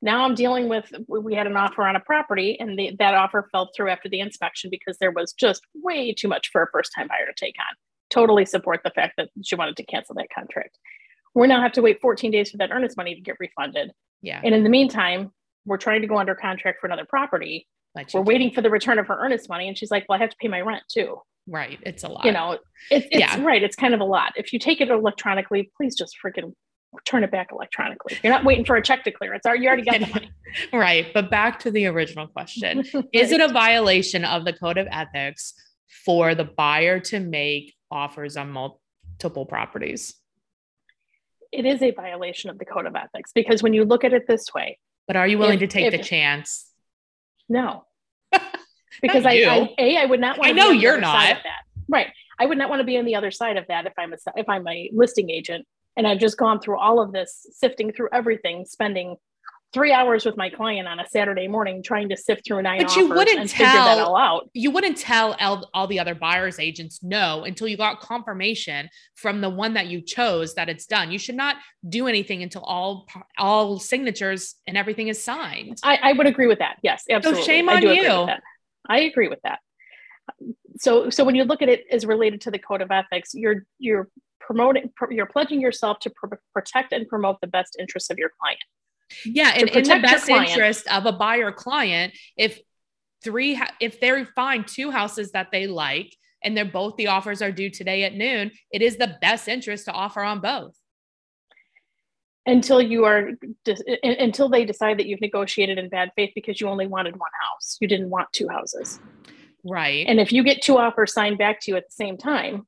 now 0.00 0.24
I'm 0.24 0.34
dealing 0.34 0.68
with 0.68 0.90
we 1.08 1.34
had 1.34 1.46
an 1.46 1.56
offer 1.56 1.82
on 1.82 1.96
a 1.96 2.00
property 2.00 2.58
and 2.58 2.78
the, 2.78 2.96
that 2.98 3.14
offer 3.14 3.48
fell 3.52 3.70
through 3.76 3.90
after 3.90 4.08
the 4.08 4.20
inspection 4.20 4.70
because 4.70 4.96
there 4.98 5.10
was 5.10 5.32
just 5.32 5.62
way 5.74 6.12
too 6.12 6.28
much 6.28 6.50
for 6.50 6.62
a 6.62 6.68
first 6.72 6.92
time 6.94 7.08
buyer 7.08 7.26
to 7.26 7.34
take 7.36 7.56
on. 7.58 7.76
Totally 8.08 8.46
support 8.46 8.80
the 8.84 8.90
fact 8.90 9.14
that 9.18 9.28
she 9.42 9.56
wanted 9.56 9.76
to 9.76 9.84
cancel 9.84 10.14
that 10.14 10.28
contract 10.34 10.78
we're 11.36 11.46
now 11.46 11.60
have 11.60 11.72
to 11.72 11.82
wait 11.82 12.00
14 12.00 12.30
days 12.30 12.50
for 12.50 12.56
that 12.56 12.70
earnest 12.72 12.96
money 12.96 13.14
to 13.14 13.20
get 13.20 13.36
refunded. 13.38 13.92
Yeah. 14.22 14.40
And 14.42 14.54
in 14.54 14.64
the 14.64 14.70
meantime, 14.70 15.32
we're 15.66 15.76
trying 15.76 16.00
to 16.00 16.08
go 16.08 16.16
under 16.16 16.34
contract 16.34 16.80
for 16.80 16.86
another 16.86 17.04
property. 17.04 17.68
Like 17.94 18.12
we're 18.14 18.22
waiting 18.22 18.50
for 18.50 18.62
the 18.62 18.70
return 18.70 18.98
of 18.98 19.06
her 19.08 19.18
earnest 19.20 19.48
money. 19.50 19.68
And 19.68 19.76
she's 19.76 19.90
like, 19.90 20.06
well, 20.08 20.18
I 20.18 20.22
have 20.22 20.30
to 20.30 20.36
pay 20.40 20.48
my 20.48 20.62
rent 20.62 20.84
too. 20.90 21.18
Right. 21.46 21.78
It's 21.82 22.04
a 22.04 22.08
lot. 22.08 22.24
You 22.24 22.32
know, 22.32 22.58
it's, 22.90 23.06
it's 23.10 23.20
yeah. 23.20 23.40
right. 23.42 23.62
It's 23.62 23.76
kind 23.76 23.92
of 23.92 24.00
a 24.00 24.04
lot. 24.04 24.32
If 24.36 24.54
you 24.54 24.58
take 24.58 24.80
it 24.80 24.88
electronically, 24.88 25.70
please 25.76 25.94
just 25.94 26.16
freaking 26.24 26.54
turn 27.04 27.22
it 27.22 27.30
back 27.30 27.48
electronically. 27.52 28.18
You're 28.24 28.32
not 28.32 28.44
waiting 28.44 28.64
for 28.64 28.76
a 28.76 28.82
check 28.82 29.04
to 29.04 29.10
clear. 29.10 29.34
It's 29.34 29.44
already, 29.44 29.64
you 29.64 29.68
already 29.68 29.82
got 29.82 30.00
the 30.00 30.06
money. 30.06 30.30
right. 30.72 31.06
But 31.12 31.30
back 31.30 31.58
to 31.60 31.70
the 31.70 31.86
original 31.86 32.28
question. 32.28 32.82
right. 32.94 33.04
Is 33.12 33.30
it 33.30 33.42
a 33.42 33.48
violation 33.48 34.24
of 34.24 34.46
the 34.46 34.54
code 34.54 34.78
of 34.78 34.88
ethics 34.90 35.52
for 36.06 36.34
the 36.34 36.44
buyer 36.44 36.98
to 37.00 37.20
make 37.20 37.74
offers 37.90 38.38
on 38.38 38.50
multiple 38.50 39.44
properties? 39.44 40.14
It 41.52 41.64
is 41.64 41.82
a 41.82 41.90
violation 41.90 42.50
of 42.50 42.58
the 42.58 42.64
code 42.64 42.86
of 42.86 42.94
ethics 42.96 43.30
because 43.34 43.62
when 43.62 43.72
you 43.72 43.84
look 43.84 44.04
at 44.04 44.12
it 44.12 44.26
this 44.26 44.52
way. 44.54 44.78
But 45.06 45.16
are 45.16 45.26
you 45.26 45.38
willing 45.38 45.54
if, 45.54 45.60
to 45.60 45.66
take 45.66 45.86
if, 45.86 45.92
the 45.92 46.04
chance? 46.04 46.70
No. 47.48 47.84
because 49.02 49.24
I, 49.24 49.32
I, 49.32 49.74
a 49.78 49.96
I 49.98 50.04
would 50.06 50.20
not 50.20 50.38
want. 50.38 50.50
I 50.50 50.52
know 50.52 50.70
you're 50.70 51.00
not. 51.00 51.38
Right. 51.88 52.08
I 52.38 52.46
would 52.46 52.58
not 52.58 52.68
want 52.68 52.80
to 52.80 52.84
be 52.84 52.98
on 52.98 53.04
the 53.04 53.14
other 53.14 53.30
side 53.30 53.56
of 53.56 53.66
that 53.68 53.86
if 53.86 53.92
I'm 53.98 54.12
a 54.12 54.16
if 54.34 54.48
I'm 54.48 54.66
a 54.66 54.90
listing 54.92 55.30
agent 55.30 55.66
and 55.96 56.06
I've 56.06 56.18
just 56.18 56.36
gone 56.36 56.60
through 56.60 56.78
all 56.78 57.00
of 57.00 57.12
this, 57.12 57.46
sifting 57.52 57.92
through 57.92 58.08
everything, 58.12 58.66
spending 58.66 59.16
three 59.76 59.92
hours 59.92 60.24
with 60.24 60.38
my 60.38 60.48
client 60.48 60.88
on 60.88 60.98
a 60.98 61.06
Saturday 61.06 61.46
morning 61.46 61.82
trying 61.82 62.08
to 62.08 62.16
sift 62.16 62.46
through 62.46 62.62
nine 62.62 62.80
but 62.80 62.96
you 62.96 63.10
wouldn't 63.10 63.50
tell, 63.50 63.84
that 63.84 63.98
all 63.98 64.16
out. 64.16 64.48
You 64.54 64.70
wouldn't 64.70 64.96
tell 64.96 65.34
all, 65.34 65.68
all 65.74 65.86
the 65.86 66.00
other 66.00 66.14
buyers 66.14 66.58
agents 66.58 67.00
no 67.02 67.44
until 67.44 67.68
you 67.68 67.76
got 67.76 68.00
confirmation 68.00 68.88
from 69.16 69.42
the 69.42 69.50
one 69.50 69.74
that 69.74 69.88
you 69.88 70.00
chose 70.00 70.54
that 70.54 70.70
it's 70.70 70.86
done. 70.86 71.12
You 71.12 71.18
should 71.18 71.34
not 71.34 71.56
do 71.86 72.06
anything 72.06 72.42
until 72.42 72.62
all 72.62 73.06
all 73.36 73.78
signatures 73.78 74.54
and 74.66 74.78
everything 74.78 75.08
is 75.08 75.22
signed. 75.22 75.78
I, 75.82 75.98
I 76.02 76.12
would 76.14 76.26
agree 76.26 76.46
with 76.46 76.60
that. 76.60 76.78
Yes, 76.82 77.04
absolutely. 77.10 77.42
So 77.42 77.46
shame 77.46 77.68
on 77.68 77.82
you. 77.82 77.90
Agree 77.90 78.34
I 78.88 79.00
agree 79.00 79.28
with 79.28 79.42
that. 79.44 79.58
So 80.78 81.10
so 81.10 81.22
when 81.22 81.34
you 81.34 81.44
look 81.44 81.60
at 81.60 81.68
it 81.68 81.84
as 81.92 82.06
related 82.06 82.40
to 82.42 82.50
the 82.50 82.58
code 82.58 82.80
of 82.80 82.90
ethics, 82.90 83.34
you're 83.34 83.66
you're 83.78 84.08
promoting 84.40 84.90
you're 85.10 85.26
pledging 85.26 85.60
yourself 85.60 85.98
to 85.98 86.10
pr- 86.10 86.36
protect 86.54 86.92
and 86.92 87.06
promote 87.06 87.42
the 87.42 87.46
best 87.46 87.76
interests 87.78 88.08
of 88.08 88.16
your 88.16 88.30
client 88.40 88.60
yeah, 89.24 89.52
and 89.54 89.68
in 89.68 89.84
the 89.84 90.00
best 90.00 90.28
interest 90.28 90.86
of 90.90 91.06
a 91.06 91.12
buyer 91.12 91.52
client, 91.52 92.14
if 92.36 92.60
three, 93.22 93.60
if 93.80 94.00
they 94.00 94.24
find 94.34 94.66
two 94.66 94.90
houses 94.90 95.32
that 95.32 95.48
they 95.52 95.66
like 95.66 96.14
and 96.42 96.56
they're 96.56 96.64
both 96.64 96.96
the 96.96 97.08
offers 97.08 97.42
are 97.42 97.52
due 97.52 97.70
today 97.70 98.04
at 98.04 98.14
noon, 98.14 98.50
it 98.70 98.82
is 98.82 98.96
the 98.96 99.16
best 99.20 99.48
interest 99.48 99.86
to 99.86 99.92
offer 99.92 100.22
on 100.22 100.40
both. 100.40 100.76
Until 102.48 102.80
you 102.80 103.04
are, 103.04 103.30
until 104.04 104.48
they 104.48 104.64
decide 104.64 105.00
that 105.00 105.06
you've 105.06 105.20
negotiated 105.20 105.78
in 105.78 105.88
bad 105.88 106.12
faith 106.14 106.30
because 106.34 106.60
you 106.60 106.68
only 106.68 106.86
wanted 106.86 107.16
one 107.16 107.30
house, 107.40 107.76
you 107.80 107.88
didn't 107.88 108.08
want 108.08 108.32
two 108.32 108.46
houses. 108.48 109.00
Right. 109.64 110.06
And 110.06 110.20
if 110.20 110.32
you 110.32 110.44
get 110.44 110.62
two 110.62 110.78
offers 110.78 111.12
signed 111.12 111.38
back 111.38 111.60
to 111.62 111.72
you 111.72 111.76
at 111.76 111.88
the 111.88 111.92
same 111.92 112.16
time, 112.16 112.66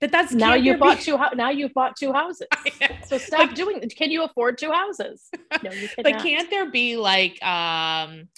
but 0.00 0.10
that's 0.10 0.32
now 0.32 0.54
you 0.54 0.76
bought 0.76 0.98
be... 0.98 1.04
two. 1.04 1.18
Now 1.34 1.50
you've 1.50 1.74
bought 1.74 1.96
two 1.96 2.12
houses. 2.12 2.46
so 3.06 3.18
stop 3.18 3.38
like, 3.38 3.54
doing. 3.54 3.80
Can 3.96 4.10
you 4.10 4.24
afford 4.24 4.58
two 4.58 4.70
houses? 4.70 5.28
No, 5.62 5.70
you 5.70 5.88
cannot. 5.96 6.02
But 6.02 6.22
can't 6.22 6.50
there 6.50 6.70
be 6.70 6.96
like, 6.96 7.42
um, 7.42 8.28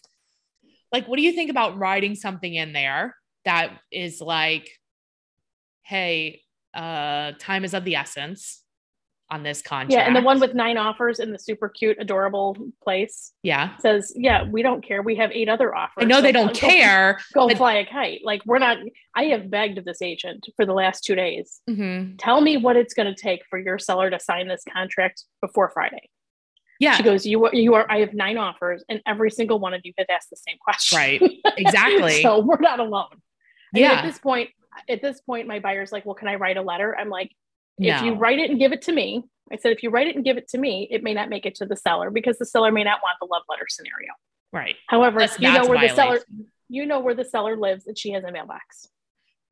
like 0.92 1.06
what 1.06 1.16
do 1.16 1.22
you 1.22 1.32
think 1.32 1.50
about 1.50 1.78
writing 1.78 2.14
something 2.14 2.54
in 2.54 2.72
there 2.72 3.14
that 3.44 3.78
is 3.90 4.20
like, 4.20 4.68
hey, 5.82 6.40
uh, 6.74 7.32
time 7.38 7.64
is 7.64 7.74
of 7.74 7.84
the 7.84 7.96
essence 7.96 8.63
on 9.30 9.42
this 9.42 9.62
contract. 9.62 9.92
Yeah, 9.92 10.06
and 10.06 10.14
the 10.14 10.20
one 10.20 10.38
with 10.38 10.54
nine 10.54 10.76
offers 10.76 11.18
in 11.18 11.32
the 11.32 11.38
super 11.38 11.68
cute, 11.68 11.96
adorable 11.98 12.56
place. 12.82 13.32
Yeah. 13.42 13.76
Says, 13.78 14.12
yeah, 14.14 14.44
we 14.44 14.62
don't 14.62 14.84
care. 14.84 15.02
We 15.02 15.16
have 15.16 15.30
eight 15.32 15.48
other 15.48 15.74
offers. 15.74 16.02
I 16.02 16.04
know 16.04 16.16
so 16.16 16.22
they 16.22 16.32
don't 16.32 16.52
go, 16.52 16.68
care. 16.68 17.20
Go 17.32 17.48
fly 17.50 17.74
a 17.74 17.86
kite. 17.86 18.20
Like 18.24 18.42
we're 18.44 18.58
not. 18.58 18.78
I 19.14 19.24
have 19.24 19.50
begged 19.50 19.84
this 19.84 20.02
agent 20.02 20.46
for 20.56 20.66
the 20.66 20.74
last 20.74 21.04
two 21.04 21.14
days. 21.14 21.60
Mm-hmm. 21.68 22.16
Tell 22.16 22.40
me 22.40 22.56
what 22.56 22.76
it's 22.76 22.94
going 22.94 23.12
to 23.12 23.20
take 23.20 23.42
for 23.48 23.58
your 23.58 23.78
seller 23.78 24.10
to 24.10 24.20
sign 24.20 24.48
this 24.48 24.62
contract 24.70 25.24
before 25.40 25.70
Friday. 25.70 26.10
Yeah. 26.80 26.96
She 26.96 27.02
goes, 27.02 27.24
you 27.24 27.44
are, 27.46 27.54
you 27.54 27.74
are, 27.74 27.90
I 27.90 28.00
have 28.00 28.14
nine 28.14 28.36
offers 28.36 28.84
and 28.88 29.00
every 29.06 29.30
single 29.30 29.58
one 29.58 29.74
of 29.74 29.80
you 29.84 29.92
has 29.96 30.06
asked 30.10 30.30
the 30.30 30.36
same 30.36 30.58
question. 30.60 30.98
Right. 30.98 31.22
Exactly. 31.56 32.20
so 32.22 32.40
we're 32.40 32.58
not 32.58 32.80
alone. 32.80 33.22
Yeah. 33.72 33.92
At 33.92 34.04
this 34.04 34.18
point, 34.18 34.50
at 34.88 35.00
this 35.00 35.20
point, 35.20 35.46
my 35.46 35.60
buyer's 35.60 35.92
like, 35.92 36.04
well, 36.04 36.14
can 36.14 36.28
I 36.28 36.34
write 36.34 36.56
a 36.56 36.62
letter? 36.62 36.96
I'm 36.98 37.08
like, 37.08 37.30
if 37.78 38.02
you 38.02 38.14
write 38.14 38.38
it 38.38 38.50
and 38.50 38.58
give 38.58 38.72
it 38.72 38.82
to 38.82 38.92
me, 38.92 39.24
I 39.52 39.56
said, 39.56 39.72
if 39.72 39.82
you 39.82 39.90
write 39.90 40.06
it 40.06 40.16
and 40.16 40.24
give 40.24 40.36
it 40.36 40.48
to 40.48 40.58
me, 40.58 40.88
it 40.90 41.02
may 41.02 41.14
not 41.14 41.28
make 41.28 41.44
it 41.46 41.54
to 41.56 41.66
the 41.66 41.76
seller 41.76 42.10
because 42.10 42.38
the 42.38 42.46
seller 42.46 42.72
may 42.72 42.84
not 42.84 43.00
want 43.02 43.16
the 43.20 43.26
love 43.26 43.42
letter 43.48 43.66
scenario. 43.68 44.12
Right. 44.52 44.76
However, 44.88 45.20
that's, 45.20 45.38
you 45.38 45.52
know 45.52 45.66
where 45.66 45.88
the 45.88 45.94
seller, 45.94 46.20
you 46.68 46.86
know 46.86 47.00
where 47.00 47.14
the 47.14 47.24
seller 47.24 47.56
lives 47.56 47.86
and 47.86 47.98
she 47.98 48.12
has 48.12 48.24
a 48.24 48.32
mailbox. 48.32 48.88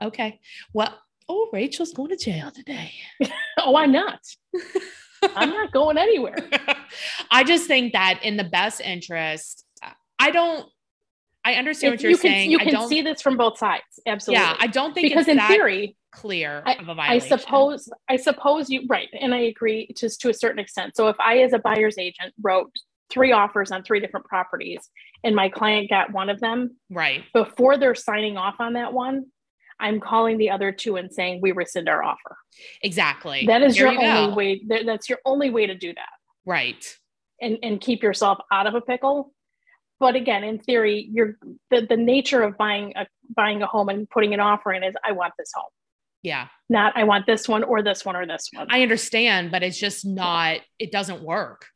Okay. 0.02 0.40
Well, 0.72 0.98
oh, 1.28 1.48
Rachel's 1.52 1.92
going 1.92 2.10
to 2.10 2.16
jail 2.16 2.50
today. 2.50 2.92
oh, 3.58 3.76
I'm 3.76 3.92
not. 3.92 4.20
I'm 5.36 5.50
not 5.50 5.72
going 5.72 5.98
anywhere. 5.98 6.36
I 7.30 7.44
just 7.44 7.66
think 7.66 7.92
that 7.92 8.20
in 8.22 8.36
the 8.36 8.44
best 8.44 8.80
interest, 8.80 9.64
I 10.18 10.30
don't 10.30 10.68
I 11.44 11.54
understand 11.54 11.94
if 11.94 11.98
what 11.98 12.02
you're 12.02 12.10
you 12.12 12.16
saying. 12.16 12.50
You 12.50 12.58
can 12.58 12.88
see 12.88 13.02
this 13.02 13.20
from 13.20 13.36
both 13.36 13.58
sides. 13.58 13.82
Absolutely. 14.06 14.44
Yeah, 14.44 14.56
I 14.58 14.68
don't 14.68 14.94
think 14.94 15.08
because 15.08 15.28
in 15.28 15.40
theory 15.40 15.96
clear 16.12 16.62
I, 16.64 16.74
of 16.74 16.88
a 16.88 16.94
violation. 16.94 17.32
I 17.32 17.36
suppose 17.36 17.88
I 18.08 18.16
suppose 18.16 18.70
you 18.70 18.84
right, 18.88 19.08
and 19.18 19.34
I 19.34 19.40
agree 19.40 19.92
just 19.96 20.20
to 20.22 20.30
a 20.30 20.34
certain 20.34 20.58
extent. 20.58 20.96
So 20.96 21.08
if 21.08 21.16
I, 21.18 21.38
as 21.38 21.52
a 21.52 21.58
buyer's 21.58 21.98
agent, 21.98 22.34
wrote 22.40 22.70
three 23.10 23.32
offers 23.32 23.70
on 23.70 23.82
three 23.82 24.00
different 24.00 24.26
properties, 24.26 24.88
and 25.24 25.34
my 25.34 25.48
client 25.48 25.90
got 25.90 26.12
one 26.12 26.30
of 26.30 26.40
them, 26.40 26.76
right 26.90 27.24
before 27.32 27.76
they're 27.76 27.94
signing 27.94 28.36
off 28.36 28.56
on 28.60 28.74
that 28.74 28.92
one, 28.92 29.26
I'm 29.80 30.00
calling 30.00 30.38
the 30.38 30.50
other 30.50 30.72
two 30.72 30.96
and 30.96 31.12
saying 31.12 31.40
we 31.42 31.52
rescind 31.52 31.88
our 31.88 32.02
offer. 32.02 32.36
Exactly. 32.82 33.46
That 33.46 33.62
is 33.62 33.78
your 33.78 33.92
you 33.92 34.00
only 34.00 34.30
go. 34.30 34.34
way. 34.34 34.84
That's 34.84 35.08
your 35.08 35.18
only 35.24 35.50
way 35.50 35.66
to 35.66 35.74
do 35.74 35.92
that. 35.94 36.10
Right. 36.46 36.84
And 37.40 37.58
and 37.62 37.80
keep 37.80 38.02
yourself 38.02 38.38
out 38.52 38.66
of 38.66 38.74
a 38.74 38.80
pickle 38.80 39.32
but 40.02 40.16
again 40.16 40.42
in 40.42 40.58
theory 40.58 41.08
you're 41.12 41.36
the, 41.70 41.86
the 41.88 41.96
nature 41.96 42.42
of 42.42 42.58
buying 42.58 42.92
a 42.96 43.06
buying 43.34 43.62
a 43.62 43.66
home 43.66 43.88
and 43.88 44.10
putting 44.10 44.34
an 44.34 44.40
offer 44.40 44.72
in 44.72 44.82
is 44.82 44.94
i 45.04 45.12
want 45.12 45.32
this 45.38 45.50
home 45.54 45.70
yeah 46.22 46.48
not 46.68 46.96
i 46.96 47.04
want 47.04 47.26
this 47.26 47.48
one 47.48 47.62
or 47.62 47.82
this 47.82 48.04
one 48.04 48.16
or 48.16 48.26
this 48.26 48.48
one 48.52 48.66
i 48.70 48.82
understand 48.82 49.50
but 49.50 49.62
it's 49.62 49.78
just 49.78 50.04
not 50.06 50.58
it 50.78 50.90
doesn't 50.92 51.22
work 51.22 51.66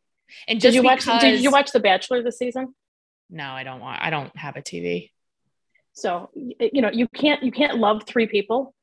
and 0.49 0.61
just 0.61 0.73
did 0.73 0.75
you 0.75 0.83
because, 0.83 1.07
watch 1.07 1.21
did 1.21 1.41
you 1.41 1.51
watch 1.51 1.73
the 1.73 1.81
bachelor 1.81 2.23
this 2.23 2.39
season 2.39 2.75
no 3.31 3.45
i 3.45 3.65
don't 3.65 3.81
want 3.81 4.01
i 4.03 4.11
don't 4.11 4.37
have 4.37 4.57
a 4.57 4.63
tv 4.63 5.11
so 5.93 6.31
you 6.35 6.81
know 6.81 6.91
you 6.91 7.09
can't 7.09 7.43
you 7.43 7.51
can't 7.51 7.79
love 7.79 8.05
three 8.07 8.27
people 8.27 8.75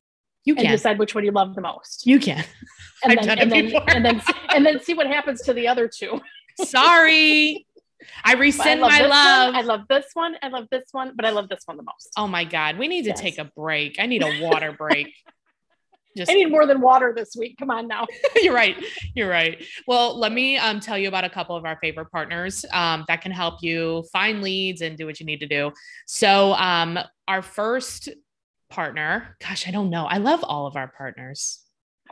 you 0.46 0.56
can 0.56 0.70
decide 0.70 1.00
which 1.00 1.16
one 1.16 1.24
you 1.24 1.32
love 1.32 1.56
the 1.56 1.62
most 1.62 2.06
you 2.06 2.20
can 2.20 2.44
and 3.04 3.18
then 3.18 3.40
and 3.40 3.52
then, 3.52 3.74
and 3.88 4.06
then 4.06 4.22
and 4.50 4.66
then 4.66 4.80
see 4.82 4.94
what 4.94 5.08
happens 5.08 5.42
to 5.42 5.54
the 5.54 5.68
other 5.68 5.88
two 5.88 6.20
sorry 6.64 7.66
I 8.24 8.34
rescind 8.38 8.84
I 8.84 8.90
my 8.90 9.06
love. 9.06 9.54
One, 9.54 9.56
I 9.56 9.62
love 9.66 9.82
this 9.88 10.06
one. 10.14 10.36
I 10.42 10.50
love 10.50 10.68
this 10.70 10.84
one, 10.92 11.14
but 11.16 11.26
I 11.26 11.30
love 11.30 11.50
this 11.50 11.62
one 11.66 11.78
the 11.78 11.84
most. 11.84 12.12
Oh 12.18 12.28
my 12.28 12.44
God. 12.44 12.78
We 12.78 12.88
need 12.88 13.04
to 13.04 13.10
yes. 13.10 13.20
take 13.20 13.38
a 13.38 13.46
break. 13.46 13.98
I 14.00 14.06
need 14.06 14.24
a 14.24 14.42
water 14.42 14.72
break. 14.72 15.14
Just 16.16 16.30
I 16.30 16.36
need 16.36 16.52
more 16.52 16.66
than 16.66 16.82
water 16.82 17.14
this 17.16 17.36
week. 17.38 17.58
Come 17.58 17.72
on 17.72 17.88
now. 17.88 18.06
You're 18.42 18.54
right. 18.54 18.76
You're 19.16 19.30
right. 19.30 19.64
Well, 19.88 20.18
let 20.18 20.32
me 20.32 20.58
um, 20.58 20.80
tell 20.80 20.98
you 20.98 21.08
about 21.08 21.24
a 21.24 21.30
couple 21.30 21.56
of 21.56 21.66
our 21.66 21.78
favorite 21.82 22.12
partners 22.12 22.66
um, 22.72 23.06
that 23.08 23.22
can 23.22 23.32
help 23.32 23.64
you 23.64 24.04
find 24.12 24.42
leads 24.42 24.82
and 24.82 24.98
do 24.98 25.06
what 25.06 25.20
you 25.20 25.26
need 25.26 25.40
to 25.40 25.48
do. 25.48 25.72
So, 26.06 26.54
um, 26.54 27.00
our 27.28 27.42
first 27.42 28.10
partner, 28.70 29.38
gosh, 29.40 29.68
I 29.68 29.72
don't 29.72 29.90
know. 29.90 30.06
I 30.06 30.18
love 30.18 30.44
all 30.44 30.68
of 30.68 30.76
our 30.76 30.88
partners. 30.88 31.60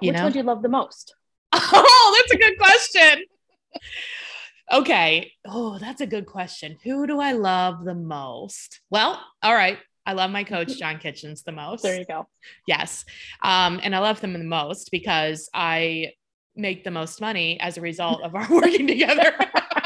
You 0.01 0.10
Which 0.10 0.17
know? 0.17 0.24
one 0.24 0.31
do 0.31 0.39
you 0.39 0.46
love 0.46 0.62
the 0.62 0.70
most? 0.70 1.15
Oh, 1.53 2.17
that's 2.17 2.34
a 2.34 2.38
good 2.38 2.58
question. 2.58 3.25
Okay. 4.72 5.34
Oh, 5.46 5.77
that's 5.79 6.01
a 6.01 6.08
good 6.08 6.25
question. 6.25 6.77
Who 6.84 7.05
do 7.05 7.20
I 7.20 7.34
love 7.34 7.84
the 7.84 7.96
most? 7.96 8.79
Well, 8.89 9.22
all 9.43 9.53
right. 9.53 9.77
I 10.05 10.13
love 10.13 10.31
my 10.31 10.43
coach, 10.43 10.77
John 10.79 11.00
Kitchens, 11.00 11.43
the 11.43 11.51
most. 11.51 11.84
There 11.84 11.98
you 11.98 12.05
go. 12.05 12.27
Yes. 12.67 13.05
Um, 13.43 13.79
and 13.84 13.96
I 13.96 14.00
love 14.00 14.22
them 14.22 14.34
the 14.34 14.39
most 14.39 14.89
because 14.91 15.50
I 15.53 16.12
make 16.55 16.84
the 16.84 16.91
most 16.91 17.22
money 17.22 17.60
as 17.60 17.77
a 17.77 17.81
result 17.81 18.22
of 18.24 18.36
our 18.36 18.48
working 18.50 18.88
together. 18.96 19.34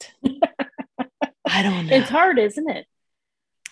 I 1.47 1.63
don't 1.63 1.87
know. 1.87 1.97
It's 1.97 2.09
hard, 2.09 2.39
isn't 2.39 2.71
it? 2.71 2.87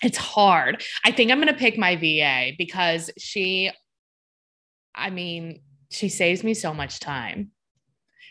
It's 0.02 0.18
hard. 0.18 0.82
I 1.04 1.12
think 1.12 1.30
I'm 1.30 1.38
going 1.38 1.52
to 1.52 1.58
pick 1.58 1.76
my 1.76 1.96
VA 1.96 2.52
because 2.56 3.10
she, 3.18 3.70
I 4.94 5.10
mean, 5.10 5.60
she 5.90 6.08
saves 6.08 6.42
me 6.42 6.54
so 6.54 6.72
much 6.72 7.00
time. 7.00 7.50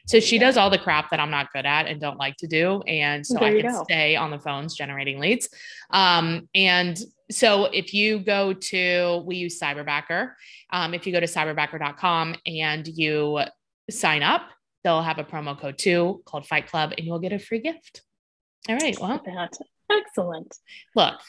So 0.10 0.20
she 0.20 0.38
yeah. 0.38 0.42
does 0.42 0.58
all 0.58 0.72
the 0.72 0.80
crap 0.80 1.12
that 1.12 1.20
I'm 1.20 1.30
not 1.30 1.54
good 1.54 1.68
at 1.68 1.86
and 1.86 2.02
don't 2.02 2.18
like 2.18 2.36
to 2.38 2.48
do. 2.48 2.82
And 2.88 3.24
so 3.24 3.36
there 3.36 3.56
I 3.56 3.62
can 3.62 3.72
go. 3.72 3.84
stay 3.84 4.16
on 4.16 4.32
the 4.32 4.40
phones 4.40 4.74
generating 4.74 5.20
leads. 5.20 5.50
Um, 5.92 6.50
and 6.56 7.00
so 7.30 7.66
if 7.66 7.94
you 7.94 8.18
go 8.18 8.54
to, 8.54 9.22
we 9.28 9.36
use 9.36 9.60
Cyberbacker. 9.60 10.34
Um, 10.72 10.96
if 10.96 11.06
you 11.06 11.14
go 11.14 11.20
to 11.20 11.28
cyberbacker.com 11.28 12.38
and 12.48 12.88
you 12.88 13.42
sign 13.92 14.24
up, 14.24 14.50
they'll 14.84 15.04
have 15.04 15.20
a 15.20 15.24
promo 15.24 15.56
code 15.56 15.78
too 15.78 16.24
called 16.26 16.48
Fight 16.48 16.66
Club 16.66 16.92
and 16.98 17.06
you'll 17.06 17.20
get 17.20 17.32
a 17.32 17.38
free 17.38 17.60
gift. 17.60 18.02
All 18.68 18.78
right. 18.78 19.00
Well, 19.00 19.22
excellent. 19.92 20.58
Look, 20.96 21.20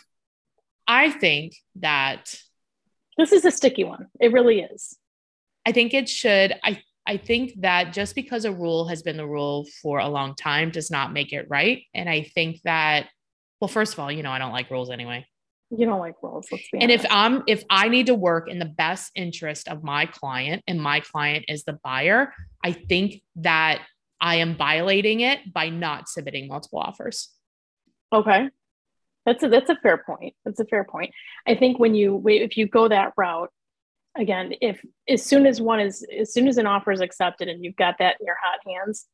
I 0.88 1.10
think 1.10 1.54
that 1.76 2.34
this 3.18 3.32
is 3.32 3.44
a 3.44 3.50
sticky 3.50 3.84
one. 3.84 4.06
It 4.18 4.32
really 4.32 4.60
is. 4.60 4.96
I 5.66 5.72
think 5.72 5.92
it 5.92 6.08
should. 6.08 6.54
I 6.64 6.80
I 7.10 7.16
think 7.16 7.60
that 7.62 7.92
just 7.92 8.14
because 8.14 8.44
a 8.44 8.52
rule 8.52 8.86
has 8.86 9.02
been 9.02 9.16
the 9.16 9.26
rule 9.26 9.66
for 9.82 9.98
a 9.98 10.08
long 10.08 10.36
time 10.36 10.70
does 10.70 10.92
not 10.92 11.12
make 11.12 11.32
it 11.32 11.44
right. 11.48 11.82
And 11.92 12.08
I 12.08 12.22
think 12.22 12.62
that, 12.62 13.08
well, 13.60 13.66
first 13.66 13.94
of 13.94 13.98
all, 13.98 14.12
you 14.12 14.22
know, 14.22 14.30
I 14.30 14.38
don't 14.38 14.52
like 14.52 14.70
rules 14.70 14.90
anyway. 14.90 15.26
You 15.70 15.86
don't 15.86 15.98
like 15.98 16.14
rules. 16.22 16.46
Let's 16.52 16.70
be 16.70 16.78
and 16.78 16.88
honest. 16.92 17.04
if 17.04 17.10
I'm 17.10 17.42
if 17.48 17.64
I 17.68 17.88
need 17.88 18.06
to 18.06 18.14
work 18.14 18.48
in 18.48 18.60
the 18.60 18.64
best 18.64 19.10
interest 19.16 19.66
of 19.66 19.82
my 19.82 20.06
client 20.06 20.62
and 20.68 20.80
my 20.80 21.00
client 21.00 21.46
is 21.48 21.64
the 21.64 21.80
buyer, 21.82 22.32
I 22.62 22.70
think 22.70 23.22
that 23.36 23.82
I 24.20 24.36
am 24.36 24.54
violating 24.54 25.18
it 25.18 25.52
by 25.52 25.68
not 25.68 26.08
submitting 26.08 26.46
multiple 26.46 26.78
offers. 26.78 27.30
Okay. 28.12 28.50
That's 29.26 29.42
a 29.42 29.48
that's 29.48 29.68
a 29.68 29.76
fair 29.82 29.98
point. 29.98 30.34
That's 30.44 30.60
a 30.60 30.64
fair 30.64 30.84
point. 30.84 31.10
I 31.44 31.56
think 31.56 31.80
when 31.80 31.96
you 31.96 32.22
if 32.28 32.56
you 32.56 32.68
go 32.68 32.86
that 32.86 33.14
route, 33.16 33.50
again, 34.16 34.54
if 34.60 34.84
as 35.08 35.24
soon 35.24 35.46
as 35.46 35.60
one 35.60 35.80
is 35.80 36.04
as 36.18 36.32
soon 36.32 36.48
as 36.48 36.58
an 36.58 36.66
offer 36.66 36.92
is 36.92 37.00
accepted 37.00 37.48
and 37.48 37.64
you've 37.64 37.76
got 37.76 37.96
that 37.98 38.16
in 38.20 38.26
your 38.26 38.36
hot 38.42 38.58
hands, 38.66 39.06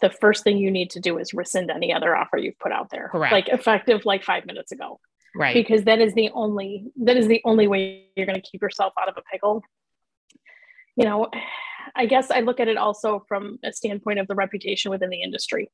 the 0.00 0.10
first 0.10 0.44
thing 0.44 0.58
you 0.58 0.70
need 0.70 0.90
to 0.90 1.00
do 1.00 1.18
is 1.18 1.34
rescind 1.34 1.70
any 1.70 1.92
other 1.92 2.16
offer 2.16 2.36
you've 2.36 2.58
put 2.58 2.72
out 2.72 2.90
there. 2.90 3.08
Correct. 3.08 3.32
Like 3.32 3.48
effective 3.48 4.04
like 4.04 4.24
five 4.24 4.46
minutes 4.46 4.72
ago. 4.72 5.00
Right. 5.34 5.54
Because 5.54 5.84
that 5.84 6.00
is 6.00 6.14
the 6.14 6.30
only 6.30 6.86
that 7.02 7.16
is 7.16 7.28
the 7.28 7.40
only 7.44 7.68
way 7.68 8.06
you're 8.16 8.26
going 8.26 8.40
to 8.40 8.48
keep 8.48 8.62
yourself 8.62 8.92
out 9.00 9.08
of 9.08 9.16
a 9.16 9.22
pickle. 9.30 9.62
You 10.96 11.04
know, 11.04 11.28
I 11.94 12.06
guess 12.06 12.30
I 12.30 12.40
look 12.40 12.60
at 12.60 12.68
it 12.68 12.76
also 12.76 13.24
from 13.28 13.58
a 13.64 13.72
standpoint 13.72 14.18
of 14.18 14.26
the 14.26 14.34
reputation 14.34 14.90
within 14.90 15.10
the 15.10 15.22
industry. 15.22 15.70